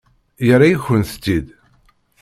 Yerra-yakent-tt-id? 0.47 1.47